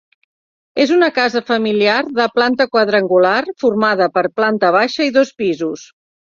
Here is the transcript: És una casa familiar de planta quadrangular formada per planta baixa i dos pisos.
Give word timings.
És 0.85 0.93
una 0.93 1.09
casa 1.17 1.41
familiar 1.49 1.97
de 2.19 2.25
planta 2.37 2.67
quadrangular 2.77 3.37
formada 3.65 4.09
per 4.17 4.25
planta 4.41 4.73
baixa 4.79 5.07
i 5.11 5.15
dos 5.21 5.35
pisos. 5.45 5.87